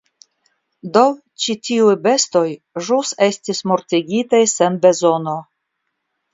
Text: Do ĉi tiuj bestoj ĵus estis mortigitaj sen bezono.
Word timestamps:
Do 0.95 1.03
ĉi 1.43 1.55
tiuj 1.69 1.91
bestoj 2.07 2.43
ĵus 2.89 3.13
estis 3.29 3.63
mortigitaj 3.75 4.43
sen 4.57 4.83
bezono. 4.89 5.41